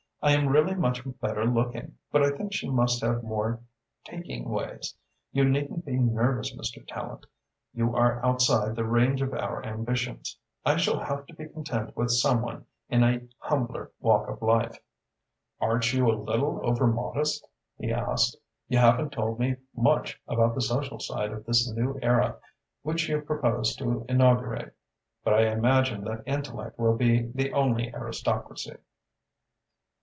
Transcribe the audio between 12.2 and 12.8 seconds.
one